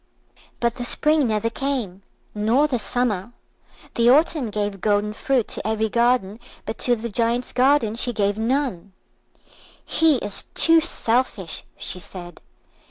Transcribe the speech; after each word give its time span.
But 0.59 0.73
the 0.77 0.83
Spring 0.83 1.27
never 1.27 1.51
came, 1.51 2.01
nor 2.33 2.65
the 2.65 2.79
Summer. 2.79 3.33
The 3.93 4.09
Autumn 4.09 4.49
gave 4.49 4.81
golden 4.81 5.13
fruit 5.13 5.47
to 5.49 5.67
every 5.67 5.89
garden, 5.89 6.39
but 6.65 6.79
to 6.79 6.95
the 6.95 7.07
Giant's 7.07 7.53
garden 7.53 7.93
she 7.93 8.11
gave 8.11 8.35
none. 8.35 8.93
"He 9.85 10.15
is 10.15 10.45
too 10.55 10.81
selfish," 10.81 11.65
she 11.77 11.99
said. 11.99 12.41